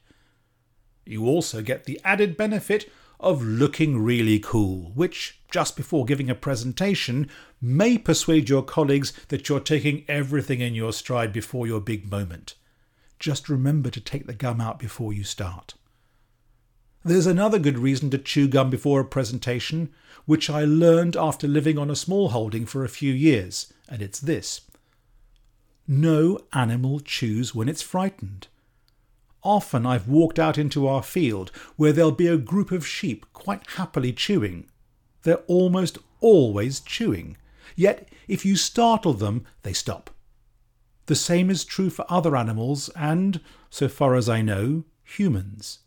You 1.05 1.27
also 1.27 1.63
get 1.63 1.85
the 1.85 2.01
added 2.05 2.37
benefit 2.37 2.91
of 3.21 3.43
looking 3.43 4.03
really 4.03 4.39
cool, 4.39 4.93
which, 4.95 5.41
just 5.51 5.77
before 5.77 6.05
giving 6.05 6.29
a 6.29 6.35
presentation, 6.35 7.31
may 7.61 7.97
persuade 7.97 8.49
your 8.49 8.63
colleagues 8.63 9.13
that 9.29 9.49
you're 9.49 9.61
taking 9.61 10.05
everything 10.09 10.61
in 10.61 10.75
your 10.75 10.93
stride 10.93 11.33
before 11.33 11.67
your 11.67 11.81
big 11.81 12.11
moment. 12.11 12.55
Just 13.19 13.49
remember 13.49 13.89
to 13.91 14.01
take 14.01 14.27
the 14.27 14.35
gum 14.35 14.61
out 14.61 14.79
before 14.79 15.13
you 15.13 15.25
start. 15.25 15.75
There's 17.07 17.29
another 17.29 17.61
good 17.61 17.79
reason 17.79 18.11
to 18.11 18.19
chew 18.19 18.49
gum 18.49 18.69
before 18.69 18.99
a 18.99 19.05
presentation, 19.05 19.91
which 20.25 20.51
I 20.51 20.65
learned 20.65 21.15
after 21.17 21.47
living 21.47 21.79
on 21.79 21.89
a 21.89 21.95
small 21.95 22.31
holding 22.31 22.67
for 22.67 22.85
a 22.85 22.89
few 22.89 23.13
years, 23.13 23.73
and 23.89 24.03
it's 24.03 24.19
this. 24.19 24.63
No 25.87 26.41
animal 26.53 26.99
chews 26.99 27.55
when 27.55 27.69
it's 27.69 27.81
frightened. 27.81 28.49
Often 29.45 29.87
I've 29.87 30.09
walked 30.09 30.41
out 30.41 30.59
into 30.59 30.89
our 30.89 31.05
field 31.05 31.53
where 31.77 31.93
there'll 31.93 32.11
be 32.11 32.27
a 32.27 32.37
group 32.37 32.73
of 32.73 32.85
sheep 32.85 33.25
quite 33.33 33.71
happily 33.77 34.13
chewing. 34.13 34.69
They're 35.23 35.45
almost 35.47 35.99
always 36.21 36.81
chewing, 36.81 37.37
yet 37.77 38.09
if 38.27 38.45
you 38.45 38.57
startle 38.57 39.13
them, 39.13 39.47
they 39.63 39.73
stop. 39.73 40.11
The 41.07 41.15
same 41.15 41.51
is 41.51 41.65
true 41.65 41.89
for 41.89 42.05
other 42.09 42.37
animals 42.37 42.89
and, 42.97 43.41
so 43.71 43.87
far 43.87 44.17
as 44.17 44.29
I 44.29 44.43
know, 44.43 44.83
humans. 45.05 45.79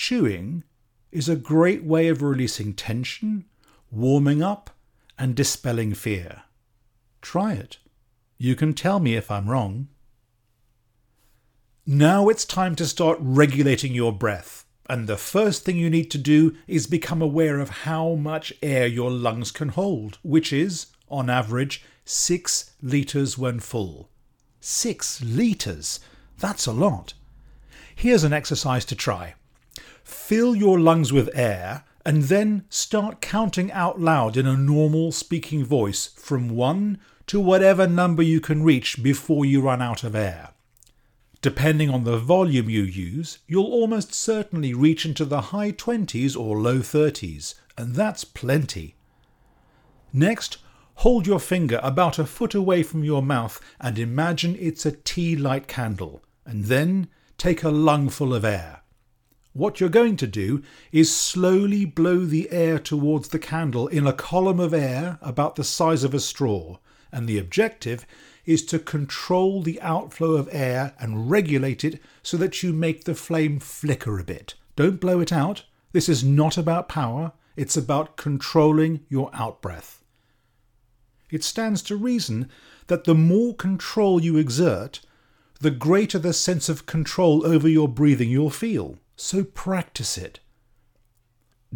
Chewing 0.00 0.64
is 1.12 1.28
a 1.28 1.36
great 1.36 1.84
way 1.84 2.08
of 2.08 2.22
releasing 2.22 2.72
tension, 2.72 3.44
warming 3.90 4.42
up, 4.42 4.70
and 5.18 5.34
dispelling 5.34 5.92
fear. 5.92 6.44
Try 7.20 7.52
it. 7.52 7.76
You 8.38 8.56
can 8.56 8.72
tell 8.72 8.98
me 8.98 9.14
if 9.14 9.30
I'm 9.30 9.50
wrong. 9.50 9.88
Now 11.84 12.30
it's 12.30 12.46
time 12.46 12.74
to 12.76 12.86
start 12.86 13.18
regulating 13.20 13.92
your 13.92 14.10
breath. 14.10 14.64
And 14.88 15.06
the 15.06 15.18
first 15.18 15.66
thing 15.66 15.76
you 15.76 15.90
need 15.90 16.10
to 16.12 16.18
do 16.18 16.56
is 16.66 16.86
become 16.86 17.20
aware 17.20 17.58
of 17.60 17.84
how 17.84 18.14
much 18.14 18.54
air 18.62 18.86
your 18.86 19.10
lungs 19.10 19.52
can 19.52 19.68
hold, 19.68 20.16
which 20.22 20.50
is, 20.50 20.86
on 21.10 21.28
average, 21.28 21.84
6 22.06 22.72
litres 22.80 23.36
when 23.36 23.60
full. 23.60 24.08
6 24.60 25.22
litres? 25.22 26.00
That's 26.38 26.64
a 26.64 26.72
lot. 26.72 27.12
Here's 27.94 28.24
an 28.24 28.32
exercise 28.32 28.86
to 28.86 28.96
try. 28.96 29.34
Fill 30.10 30.56
your 30.56 30.78
lungs 30.78 31.12
with 31.12 31.30
air 31.34 31.84
and 32.04 32.24
then 32.24 32.64
start 32.68 33.20
counting 33.20 33.70
out 33.70 34.00
loud 34.00 34.36
in 34.36 34.44
a 34.44 34.56
normal 34.56 35.12
speaking 35.12 35.64
voice 35.64 36.08
from 36.16 36.48
1 36.48 36.98
to 37.28 37.38
whatever 37.38 37.86
number 37.86 38.22
you 38.22 38.40
can 38.40 38.64
reach 38.64 39.02
before 39.04 39.44
you 39.44 39.60
run 39.60 39.80
out 39.80 40.02
of 40.02 40.16
air. 40.16 40.50
Depending 41.42 41.90
on 41.90 42.02
the 42.02 42.18
volume 42.18 42.68
you 42.68 42.82
use, 42.82 43.38
you'll 43.46 43.72
almost 43.72 44.12
certainly 44.12 44.74
reach 44.74 45.06
into 45.06 45.24
the 45.24 45.40
high 45.52 45.70
20s 45.70 46.36
or 46.36 46.58
low 46.58 46.80
30s, 46.80 47.54
and 47.78 47.94
that's 47.94 48.24
plenty. 48.24 48.96
Next, 50.12 50.58
hold 50.96 51.24
your 51.26 51.38
finger 51.38 51.78
about 51.84 52.18
a 52.18 52.26
foot 52.26 52.54
away 52.54 52.82
from 52.82 53.04
your 53.04 53.22
mouth 53.22 53.60
and 53.80 53.96
imagine 53.96 54.56
it's 54.58 54.84
a 54.84 54.92
tea 54.92 55.36
light 55.36 55.68
candle, 55.68 56.20
and 56.44 56.64
then 56.64 57.06
take 57.38 57.62
a 57.62 57.70
lungful 57.70 58.34
of 58.34 58.44
air. 58.44 58.79
What 59.60 59.78
you're 59.78 59.90
going 59.90 60.16
to 60.16 60.26
do 60.26 60.62
is 60.90 61.14
slowly 61.14 61.84
blow 61.84 62.24
the 62.24 62.50
air 62.50 62.78
towards 62.78 63.28
the 63.28 63.38
candle 63.38 63.88
in 63.88 64.06
a 64.06 64.12
column 64.14 64.58
of 64.58 64.72
air 64.72 65.18
about 65.20 65.56
the 65.56 65.64
size 65.64 66.02
of 66.02 66.14
a 66.14 66.18
straw, 66.18 66.78
and 67.12 67.28
the 67.28 67.36
objective 67.36 68.06
is 68.46 68.64
to 68.64 68.78
control 68.78 69.60
the 69.60 69.78
outflow 69.82 70.36
of 70.36 70.48
air 70.50 70.94
and 70.98 71.30
regulate 71.30 71.84
it 71.84 72.00
so 72.22 72.38
that 72.38 72.62
you 72.62 72.72
make 72.72 73.04
the 73.04 73.14
flame 73.14 73.60
flicker 73.60 74.18
a 74.18 74.24
bit. 74.24 74.54
Don't 74.76 74.98
blow 74.98 75.20
it 75.20 75.30
out. 75.30 75.64
This 75.92 76.08
is 76.08 76.24
not 76.24 76.56
about 76.56 76.88
power, 76.88 77.32
it's 77.54 77.76
about 77.76 78.16
controlling 78.16 79.04
your 79.10 79.30
outbreath. 79.32 79.98
It 81.30 81.44
stands 81.44 81.82
to 81.82 81.96
reason 81.96 82.48
that 82.86 83.04
the 83.04 83.14
more 83.14 83.54
control 83.54 84.22
you 84.22 84.38
exert, 84.38 85.00
the 85.60 85.70
greater 85.70 86.18
the 86.18 86.32
sense 86.32 86.70
of 86.70 86.86
control 86.86 87.46
over 87.46 87.68
your 87.68 87.88
breathing 87.88 88.30
you'll 88.30 88.48
feel. 88.48 88.96
So 89.22 89.44
practice 89.44 90.16
it. 90.16 90.40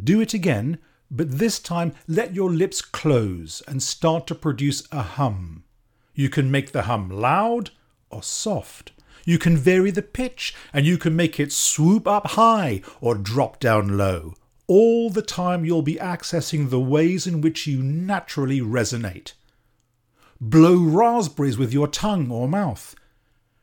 Do 0.02 0.22
it 0.22 0.32
again, 0.32 0.78
but 1.10 1.30
this 1.38 1.58
time 1.58 1.92
let 2.08 2.34
your 2.34 2.50
lips 2.50 2.80
close 2.80 3.62
and 3.68 3.82
start 3.82 4.26
to 4.28 4.34
produce 4.34 4.88
a 4.90 5.02
hum. 5.02 5.64
You 6.14 6.30
can 6.30 6.50
make 6.50 6.72
the 6.72 6.84
hum 6.84 7.10
loud 7.10 7.70
or 8.08 8.22
soft. 8.22 8.92
You 9.26 9.38
can 9.38 9.58
vary 9.58 9.90
the 9.90 10.00
pitch 10.00 10.54
and 10.72 10.86
you 10.86 10.96
can 10.96 11.14
make 11.14 11.38
it 11.38 11.52
swoop 11.52 12.08
up 12.08 12.28
high 12.28 12.80
or 13.02 13.14
drop 13.14 13.60
down 13.60 13.98
low. 13.98 14.36
All 14.66 15.10
the 15.10 15.20
time 15.20 15.66
you'll 15.66 15.82
be 15.82 15.96
accessing 15.96 16.70
the 16.70 16.80
ways 16.80 17.26
in 17.26 17.42
which 17.42 17.66
you 17.66 17.82
naturally 17.82 18.62
resonate. 18.62 19.34
Blow 20.40 20.76
raspberries 20.78 21.58
with 21.58 21.74
your 21.74 21.88
tongue 21.88 22.30
or 22.30 22.48
mouth. 22.48 22.94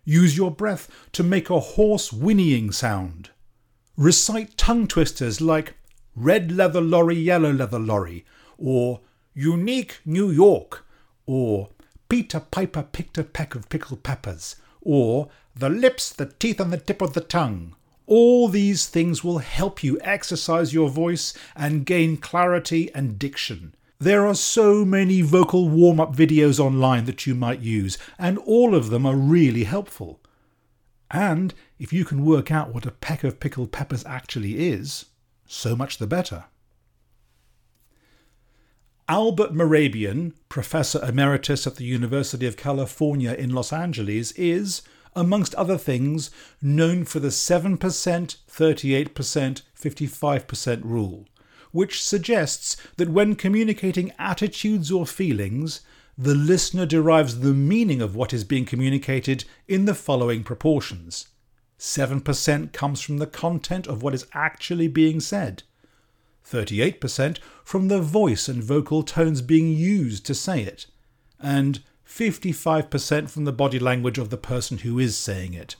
Use 0.05 0.37
your 0.37 0.51
breath 0.51 0.87
to 1.13 1.23
make 1.23 1.49
a 1.49 1.59
hoarse 1.59 2.09
whinnying 2.13 2.71
sound. 2.71 3.30
Recite 4.01 4.57
tongue 4.57 4.87
twisters 4.87 5.41
like 5.41 5.75
red 6.15 6.51
leather 6.51 6.81
lorry, 6.81 7.17
yellow 7.17 7.51
leather 7.53 7.77
lorry, 7.77 8.25
or 8.57 9.01
unique 9.35 9.99
New 10.05 10.31
York, 10.31 10.87
or 11.27 11.69
Peter 12.09 12.39
Piper 12.39 12.81
picked 12.81 13.19
a 13.19 13.23
peck 13.23 13.53
of 13.53 13.69
pickled 13.69 14.01
peppers, 14.01 14.55
or 14.81 15.29
the 15.55 15.69
lips, 15.69 16.11
the 16.11 16.25
teeth, 16.25 16.59
and 16.59 16.73
the 16.73 16.79
tip 16.79 16.99
of 16.99 17.13
the 17.13 17.21
tongue. 17.21 17.75
All 18.07 18.47
these 18.47 18.87
things 18.87 19.23
will 19.23 19.37
help 19.37 19.83
you 19.83 19.99
exercise 20.01 20.73
your 20.73 20.89
voice 20.89 21.35
and 21.55 21.85
gain 21.85 22.17
clarity 22.17 22.89
and 22.95 23.19
diction. 23.19 23.75
There 23.99 24.25
are 24.25 24.33
so 24.33 24.83
many 24.83 25.21
vocal 25.21 25.69
warm 25.69 25.99
up 25.99 26.15
videos 26.15 26.59
online 26.59 27.05
that 27.05 27.27
you 27.27 27.35
might 27.35 27.59
use, 27.59 27.99
and 28.17 28.39
all 28.39 28.73
of 28.73 28.89
them 28.89 29.05
are 29.05 29.15
really 29.15 29.65
helpful. 29.65 30.20
And 31.11 31.53
if 31.77 31.91
you 31.91 32.05
can 32.05 32.25
work 32.25 32.51
out 32.51 32.73
what 32.73 32.85
a 32.85 32.91
peck 32.91 33.23
of 33.23 33.39
pickled 33.39 33.71
peppers 33.71 34.05
actually 34.05 34.69
is, 34.69 35.05
so 35.45 35.75
much 35.75 35.97
the 35.97 36.07
better. 36.07 36.45
Albert 39.09 39.53
Mehrabian, 39.53 40.31
Professor 40.47 41.03
Emeritus 41.03 41.67
at 41.67 41.75
the 41.75 41.83
University 41.83 42.47
of 42.47 42.55
California 42.55 43.33
in 43.33 43.49
Los 43.49 43.73
Angeles, 43.73 44.31
is, 44.33 44.83
amongst 45.13 45.53
other 45.55 45.77
things, 45.77 46.31
known 46.61 47.03
for 47.03 47.19
the 47.19 47.27
7%, 47.27 47.77
38%, 47.77 49.61
55% 49.77 50.85
rule, 50.85 51.25
which 51.73 52.01
suggests 52.01 52.77
that 52.95 53.09
when 53.09 53.35
communicating 53.35 54.13
attitudes 54.17 54.89
or 54.89 55.05
feelings, 55.05 55.81
the 56.21 56.35
listener 56.35 56.85
derives 56.85 57.39
the 57.39 57.51
meaning 57.53 57.99
of 57.99 58.15
what 58.15 58.31
is 58.31 58.43
being 58.43 58.63
communicated 58.63 59.43
in 59.67 59.85
the 59.85 59.95
following 59.95 60.43
proportions 60.43 61.29
7% 61.79 62.71
comes 62.71 63.01
from 63.01 63.17
the 63.17 63.25
content 63.25 63.87
of 63.87 64.03
what 64.03 64.13
is 64.13 64.27
actually 64.31 64.87
being 64.87 65.19
said, 65.19 65.63
38% 66.47 67.39
from 67.63 67.87
the 67.87 67.99
voice 67.99 68.47
and 68.47 68.63
vocal 68.63 69.01
tones 69.01 69.41
being 69.41 69.75
used 69.75 70.23
to 70.27 70.35
say 70.35 70.61
it, 70.61 70.85
and 71.39 71.79
55% 72.05 73.27
from 73.27 73.45
the 73.45 73.51
body 73.51 73.79
language 73.79 74.19
of 74.19 74.29
the 74.29 74.37
person 74.37 74.77
who 74.79 74.99
is 74.99 75.17
saying 75.17 75.55
it. 75.55 75.75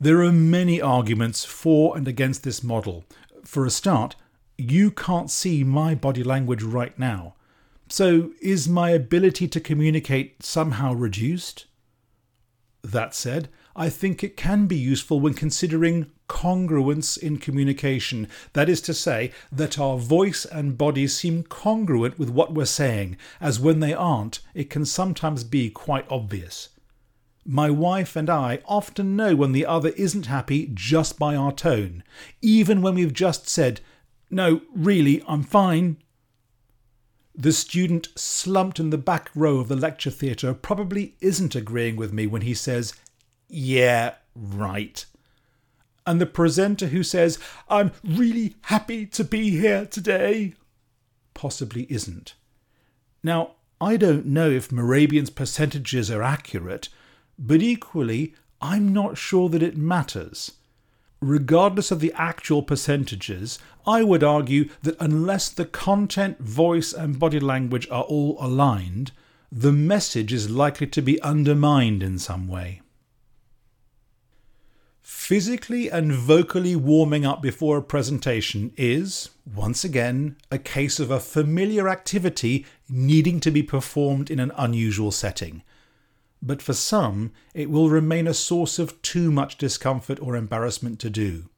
There 0.00 0.24
are 0.24 0.32
many 0.32 0.82
arguments 0.82 1.44
for 1.44 1.96
and 1.96 2.08
against 2.08 2.42
this 2.42 2.64
model. 2.64 3.04
For 3.44 3.64
a 3.64 3.70
start, 3.70 4.16
you 4.58 4.90
can't 4.90 5.30
see 5.30 5.62
my 5.62 5.94
body 5.94 6.24
language 6.24 6.64
right 6.64 6.98
now. 6.98 7.36
So, 7.88 8.32
is 8.40 8.68
my 8.68 8.90
ability 8.90 9.46
to 9.48 9.60
communicate 9.60 10.42
somehow 10.42 10.94
reduced? 10.94 11.66
That 12.82 13.14
said, 13.14 13.48
I 13.76 13.88
think 13.88 14.22
it 14.22 14.36
can 14.36 14.66
be 14.66 14.76
useful 14.76 15.20
when 15.20 15.34
considering 15.34 16.10
congruence 16.28 17.18
in 17.18 17.38
communication. 17.38 18.28
That 18.52 18.68
is 18.68 18.80
to 18.82 18.94
say, 18.94 19.32
that 19.50 19.78
our 19.78 19.98
voice 19.98 20.44
and 20.44 20.78
body 20.78 21.06
seem 21.06 21.42
congruent 21.42 22.18
with 22.18 22.30
what 22.30 22.54
we're 22.54 22.64
saying, 22.64 23.16
as 23.40 23.60
when 23.60 23.80
they 23.80 23.92
aren't, 23.92 24.40
it 24.54 24.70
can 24.70 24.84
sometimes 24.84 25.44
be 25.44 25.70
quite 25.70 26.06
obvious. 26.10 26.70
My 27.44 27.68
wife 27.68 28.16
and 28.16 28.30
I 28.30 28.60
often 28.64 29.16
know 29.16 29.36
when 29.36 29.52
the 29.52 29.66
other 29.66 29.90
isn't 29.90 30.26
happy 30.26 30.70
just 30.72 31.18
by 31.18 31.36
our 31.36 31.52
tone, 31.52 32.02
even 32.40 32.80
when 32.80 32.94
we've 32.94 33.12
just 33.12 33.48
said, 33.48 33.80
No, 34.30 34.62
really, 34.74 35.22
I'm 35.28 35.42
fine. 35.42 35.98
The 37.34 37.52
student 37.52 38.08
slumped 38.14 38.78
in 38.78 38.90
the 38.90 38.98
back 38.98 39.30
row 39.34 39.58
of 39.58 39.68
the 39.68 39.76
lecture 39.76 40.10
theatre 40.10 40.54
probably 40.54 41.14
isn't 41.20 41.54
agreeing 41.54 41.96
with 41.96 42.12
me 42.12 42.26
when 42.26 42.42
he 42.42 42.54
says, 42.54 42.94
Yeah, 43.48 44.14
right 44.34 45.04
and 46.06 46.20
the 46.20 46.26
presenter 46.26 46.88
who 46.88 47.02
says, 47.02 47.38
I'm 47.68 47.92
really 48.04 48.56
happy 48.62 49.06
to 49.06 49.24
be 49.24 49.50
here 49.50 49.86
today, 49.86 50.54
possibly 51.32 51.86
isn't. 51.88 52.34
Now, 53.22 53.52
I 53.80 53.96
don't 53.96 54.26
know 54.26 54.50
if 54.50 54.70
Mehrabian's 54.70 55.30
percentages 55.30 56.10
are 56.10 56.22
accurate, 56.22 56.88
but 57.38 57.62
equally, 57.62 58.34
I'm 58.60 58.92
not 58.92 59.18
sure 59.18 59.48
that 59.48 59.62
it 59.62 59.76
matters. 59.76 60.52
Regardless 61.24 61.90
of 61.90 62.00
the 62.00 62.12
actual 62.16 62.62
percentages, 62.62 63.58
I 63.86 64.02
would 64.02 64.22
argue 64.22 64.68
that 64.82 65.00
unless 65.00 65.48
the 65.48 65.64
content, 65.64 66.38
voice, 66.38 66.92
and 66.92 67.18
body 67.18 67.40
language 67.40 67.88
are 67.90 68.02
all 68.02 68.36
aligned, 68.38 69.10
the 69.50 69.72
message 69.72 70.34
is 70.34 70.50
likely 70.50 70.86
to 70.88 71.00
be 71.00 71.18
undermined 71.22 72.02
in 72.02 72.18
some 72.18 72.46
way. 72.46 72.82
Physically 75.00 75.88
and 75.90 76.12
vocally 76.12 76.76
warming 76.76 77.24
up 77.24 77.40
before 77.40 77.78
a 77.78 77.82
presentation 77.82 78.74
is, 78.76 79.30
once 79.46 79.82
again, 79.82 80.36
a 80.50 80.58
case 80.58 81.00
of 81.00 81.10
a 81.10 81.20
familiar 81.20 81.88
activity 81.88 82.66
needing 82.86 83.40
to 83.40 83.50
be 83.50 83.62
performed 83.62 84.30
in 84.30 84.38
an 84.38 84.52
unusual 84.58 85.10
setting. 85.10 85.62
But 86.44 86.62
for 86.62 86.74
some, 86.74 87.32
it 87.54 87.70
will 87.70 87.88
remain 87.88 88.28
a 88.28 88.34
source 88.34 88.78
of 88.78 89.00
too 89.02 89.32
much 89.32 89.58
discomfort 89.58 90.20
or 90.20 90.36
embarrassment 90.36 91.00
to 91.00 91.10
do. 91.10 91.48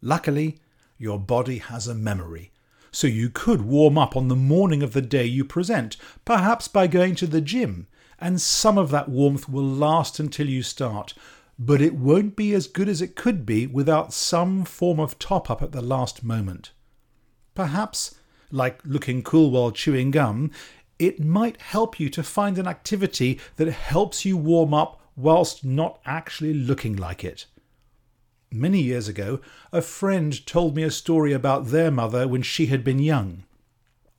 Luckily, 0.00 0.58
your 0.96 1.20
body 1.20 1.58
has 1.58 1.86
a 1.86 1.94
memory, 1.94 2.50
so 2.90 3.06
you 3.06 3.30
could 3.30 3.62
warm 3.62 3.98
up 3.98 4.16
on 4.16 4.28
the 4.28 4.34
morning 4.34 4.82
of 4.82 4.94
the 4.94 5.02
day 5.02 5.24
you 5.24 5.44
present, 5.44 5.96
perhaps 6.24 6.66
by 6.66 6.86
going 6.86 7.14
to 7.16 7.26
the 7.26 7.40
gym, 7.40 7.86
and 8.18 8.40
some 8.40 8.78
of 8.78 8.90
that 8.90 9.08
warmth 9.08 9.48
will 9.48 9.68
last 9.68 10.18
until 10.18 10.48
you 10.48 10.62
start 10.62 11.14
but 11.58 11.82
it 11.82 11.94
won't 11.94 12.36
be 12.36 12.54
as 12.54 12.68
good 12.68 12.88
as 12.88 13.02
it 13.02 13.16
could 13.16 13.44
be 13.44 13.66
without 13.66 14.12
some 14.12 14.64
form 14.64 15.00
of 15.00 15.18
top 15.18 15.50
up 15.50 15.60
at 15.60 15.72
the 15.72 15.82
last 15.82 16.22
moment. 16.22 16.70
Perhaps, 17.54 18.14
like 18.52 18.80
looking 18.84 19.22
cool 19.22 19.50
while 19.50 19.72
chewing 19.72 20.12
gum, 20.12 20.52
it 20.98 21.24
might 21.24 21.60
help 21.60 22.00
you 22.00 22.08
to 22.10 22.22
find 22.22 22.58
an 22.58 22.66
activity 22.66 23.40
that 23.56 23.70
helps 23.70 24.24
you 24.24 24.36
warm 24.36 24.74
up 24.74 25.00
whilst 25.16 25.64
not 25.64 26.00
actually 26.04 26.54
looking 26.54 26.96
like 26.96 27.24
it. 27.24 27.46
Many 28.50 28.80
years 28.80 29.08
ago, 29.08 29.40
a 29.72 29.82
friend 29.82 30.46
told 30.46 30.74
me 30.74 30.82
a 30.82 30.90
story 30.90 31.32
about 31.32 31.66
their 31.66 31.90
mother 31.90 32.26
when 32.26 32.42
she 32.42 32.66
had 32.66 32.82
been 32.82 32.98
young. 32.98 33.44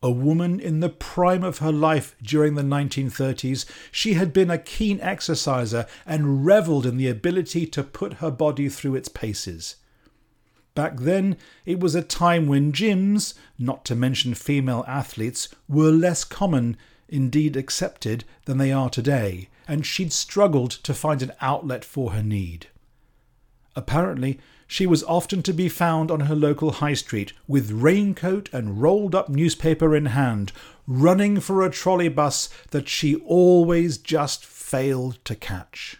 A 0.01 0.11
woman 0.11 0.59
in 0.59 0.79
the 0.79 0.89
prime 0.89 1.43
of 1.43 1.57
her 1.57 1.71
life 1.71 2.15
during 2.21 2.55
the 2.55 2.61
1930s, 2.61 3.65
she 3.91 4.13
had 4.13 4.31
been 4.31 4.49
a 4.49 4.57
keen 4.57 4.99
exerciser 5.01 5.85
and 6.05 6.45
revelled 6.45 6.85
in 6.85 6.95
the 6.95 7.09
ability 7.09 7.65
to 7.67 7.83
put 7.83 8.13
her 8.15 8.31
body 8.31 8.69
through 8.69 8.95
its 8.95 9.09
paces. 9.09 9.75
Back 10.75 10.99
then, 10.99 11.37
it 11.65 11.79
was 11.79 11.95
a 11.95 12.01
time 12.01 12.47
when 12.47 12.71
gyms, 12.71 13.33
not 13.57 13.83
to 13.85 13.95
mention 13.95 14.33
female 14.33 14.85
athletes, 14.87 15.49
were 15.67 15.91
less 15.91 16.23
common, 16.23 16.77
indeed 17.07 17.57
accepted, 17.57 18.23
than 18.45 18.57
they 18.57 18.71
are 18.71 18.89
today, 18.89 19.49
and 19.67 19.85
she'd 19.85 20.13
struggled 20.13 20.71
to 20.71 20.93
find 20.93 21.21
an 21.21 21.33
outlet 21.41 21.83
for 21.83 22.11
her 22.11 22.23
need. 22.23 22.67
Apparently, 23.75 24.39
she 24.67 24.85
was 24.85 25.03
often 25.03 25.41
to 25.41 25.53
be 25.53 25.67
found 25.67 26.11
on 26.11 26.21
her 26.21 26.35
local 26.35 26.73
high 26.73 26.93
street 26.93 27.33
with 27.47 27.71
raincoat 27.71 28.49
and 28.53 28.81
rolled 28.81 29.15
up 29.15 29.27
newspaper 29.27 29.95
in 29.95 30.07
hand, 30.07 30.51
running 30.85 31.39
for 31.39 31.63
a 31.63 31.69
trolley 31.69 32.09
bus 32.09 32.49
that 32.71 32.87
she 32.87 33.15
always 33.15 33.97
just 33.97 34.45
failed 34.45 35.17
to 35.25 35.35
catch. 35.35 35.98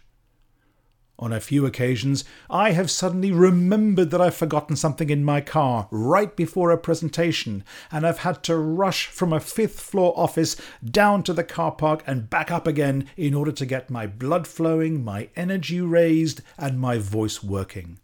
On 1.21 1.33
a 1.33 1.41
few 1.41 1.65
occasions, 1.65 2.23
I 2.49 2.71
have 2.71 2.89
suddenly 2.89 3.33
remembered 3.33 4.09
that 4.11 4.21
I've 4.21 4.37
forgotten 4.37 4.77
something 4.77 5.09
in 5.09 5.25
my 5.25 5.41
car 5.41 5.89
right 5.91 6.33
before 6.33 6.71
a 6.71 6.77
presentation, 6.77 7.65
and 7.91 8.07
I've 8.07 8.19
had 8.19 8.41
to 8.43 8.55
rush 8.55 9.07
from 9.07 9.33
a 9.33 9.41
fifth 9.41 9.81
floor 9.81 10.13
office 10.15 10.55
down 10.81 11.23
to 11.23 11.33
the 11.33 11.43
car 11.43 11.73
park 11.73 12.03
and 12.07 12.29
back 12.29 12.51
up 12.51 12.65
again 12.65 13.09
in 13.17 13.33
order 13.33 13.51
to 13.51 13.65
get 13.65 13.89
my 13.89 14.07
blood 14.07 14.47
flowing, 14.47 15.03
my 15.03 15.27
energy 15.35 15.81
raised, 15.81 16.41
and 16.57 16.79
my 16.79 16.97
voice 16.97 17.43
working. 17.43 17.99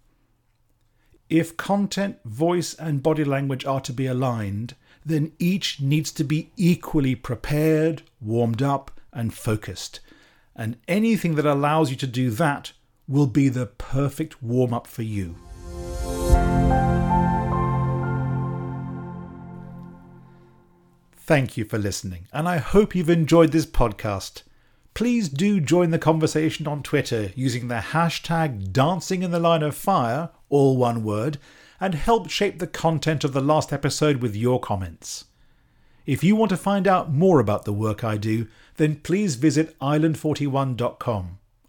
If 1.29 1.55
content, 1.55 2.17
voice, 2.25 2.73
and 2.73 3.01
body 3.01 3.23
language 3.23 3.63
are 3.63 3.81
to 3.81 3.93
be 3.93 4.07
aligned, 4.07 4.75
then 5.05 5.31
each 5.39 5.79
needs 5.79 6.11
to 6.11 6.25
be 6.25 6.51
equally 6.57 7.15
prepared, 7.15 8.01
warmed 8.19 8.61
up, 8.61 8.99
and 9.13 9.33
focused. 9.33 10.01
And 10.53 10.75
anything 10.89 11.35
that 11.35 11.45
allows 11.45 11.91
you 11.91 11.95
to 11.95 12.07
do 12.07 12.29
that 12.31 12.73
will 13.07 13.27
be 13.27 13.49
the 13.49 13.65
perfect 13.65 14.41
warm 14.41 14.73
up 14.73 14.87
for 14.87 15.03
you. 15.03 15.35
Thank 21.15 21.57
you 21.57 21.65
for 21.65 21.77
listening, 21.77 22.27
and 22.31 22.47
I 22.47 22.57
hope 22.57 22.95
you've 22.95 23.09
enjoyed 23.09 23.51
this 23.51 23.65
podcast. 23.65 24.43
Please 24.93 25.27
do 25.27 25.59
join 25.59 25.89
the 25.89 25.99
conversation 25.99 26.67
on 26.67 26.83
Twitter 26.83 27.31
using 27.35 27.67
the 27.67 27.75
hashtag 27.75 28.71
Dancing 28.71 29.23
in 29.23 29.31
the 29.31 29.39
Line 29.39 29.63
of 29.63 29.75
Fire 29.75 30.29
all 30.49 30.77
one 30.77 31.03
word, 31.03 31.37
and 31.79 31.95
help 31.95 32.29
shape 32.29 32.59
the 32.59 32.67
content 32.67 33.23
of 33.23 33.33
the 33.33 33.41
last 33.41 33.73
episode 33.73 34.21
with 34.21 34.35
your 34.35 34.59
comments. 34.59 35.25
If 36.05 36.23
you 36.23 36.35
want 36.35 36.49
to 36.49 36.57
find 36.57 36.87
out 36.87 37.11
more 37.11 37.39
about 37.39 37.65
the 37.65 37.73
work 37.73 38.03
I 38.03 38.17
do, 38.17 38.47
then 38.77 38.97
please 38.97 39.35
visit 39.35 39.77
island41.com, 39.79 41.39